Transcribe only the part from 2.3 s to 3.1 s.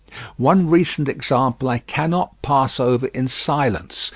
pass over